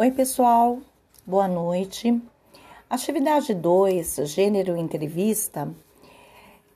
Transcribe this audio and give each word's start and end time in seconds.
Oi, 0.00 0.12
pessoal, 0.12 0.78
boa 1.26 1.48
noite. 1.48 2.22
Atividade 2.88 3.52
2, 3.52 4.20
gênero 4.26 4.76
entrevista, 4.76 5.68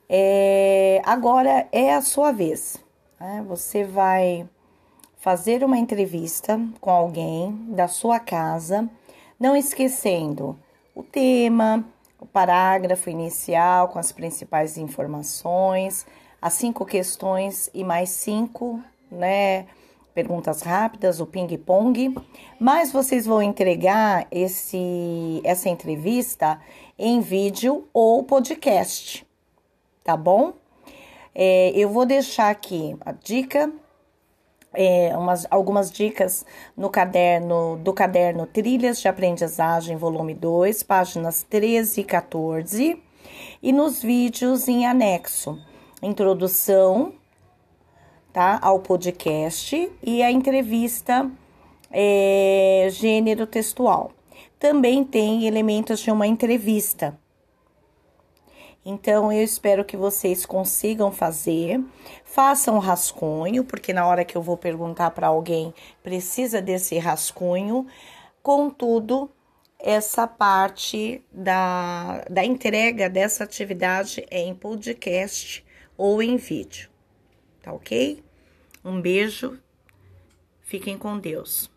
é, 0.09 1.01
agora 1.05 1.65
é 1.71 1.93
a 1.93 2.01
sua 2.01 2.33
vez. 2.33 2.75
Né? 3.17 3.41
Você 3.47 3.85
vai 3.85 4.45
fazer 5.19 5.63
uma 5.63 5.77
entrevista 5.77 6.59
com 6.81 6.89
alguém 6.89 7.53
da 7.69 7.87
sua 7.87 8.19
casa, 8.19 8.89
não 9.39 9.55
esquecendo 9.55 10.59
o 10.93 11.01
tema, 11.01 11.81
o 12.19 12.25
parágrafo 12.25 13.09
inicial 13.09 13.87
com 13.87 13.99
as 13.99 14.11
principais 14.11 14.77
informações, 14.77 16.05
as 16.41 16.55
cinco 16.55 16.85
questões 16.85 17.69
e 17.73 17.85
mais 17.85 18.09
cinco, 18.09 18.83
né? 19.09 19.65
Perguntas 20.13 20.61
rápidas, 20.61 21.19
o 21.19 21.25
ping-pong, 21.25 22.15
mas 22.59 22.91
vocês 22.91 23.25
vão 23.25 23.41
entregar 23.41 24.27
esse, 24.31 25.41
essa 25.43 25.69
entrevista 25.69 26.59
em 26.97 27.19
vídeo 27.19 27.87
ou 27.93 28.23
podcast, 28.23 29.25
tá 30.03 30.15
bom? 30.15 30.53
É, 31.33 31.71
eu 31.75 31.89
vou 31.89 32.05
deixar 32.05 32.49
aqui 32.49 32.95
a 33.01 33.11
dica, 33.11 33.71
é, 34.71 35.15
umas, 35.17 35.47
algumas 35.49 35.91
dicas 35.91 36.45
no 36.77 36.89
caderno 36.89 37.77
do 37.77 37.91
caderno 37.91 38.45
Trilhas 38.45 38.99
de 38.99 39.07
Aprendizagem, 39.07 39.97
volume 39.97 40.33
2, 40.35 40.83
páginas 40.83 41.43
13 41.43 42.01
e 42.01 42.03
14, 42.03 43.03
e 43.61 43.71
nos 43.71 44.01
vídeos 44.01 44.67
em 44.67 44.85
anexo. 44.85 45.59
Introdução, 46.01 47.13
tá? 48.33 48.59
Ao 48.61 48.79
podcast 48.79 49.91
e 50.01 50.23
a 50.23 50.31
entrevista 50.31 51.29
é, 51.91 52.87
gênero 52.89 53.45
textual. 53.45 54.11
Também 54.59 55.03
tem 55.03 55.45
elementos 55.45 55.99
de 55.99 56.09
uma 56.09 56.25
entrevista. 56.25 57.17
Então, 58.83 59.31
eu 59.31 59.43
espero 59.43 59.85
que 59.85 59.95
vocês 59.95 60.45
consigam 60.45 61.11
fazer. 61.11 61.81
Façam 62.25 62.79
rascunho, 62.79 63.63
porque 63.63 63.93
na 63.93 64.05
hora 64.05 64.25
que 64.25 64.35
eu 64.35 64.41
vou 64.41 64.57
perguntar 64.57 65.11
para 65.11 65.27
alguém, 65.27 65.73
precisa 66.01 66.61
desse 66.61 66.97
rascunho. 66.97 67.85
Contudo, 68.41 69.29
essa 69.79 70.25
parte 70.25 71.23
da, 71.31 72.25
da 72.29 72.43
entrega 72.43 73.09
dessa 73.09 73.43
atividade 73.43 74.25
é 74.29 74.41
em 74.41 74.55
podcast 74.55 75.63
ou 75.95 76.21
em 76.21 76.35
vídeo 76.35 76.92
tá 77.63 77.73
ok? 77.73 78.23
Um 78.85 79.01
beijo, 79.01 79.57
fiquem 80.61 80.97
com 80.97 81.17
Deus. 81.17 81.72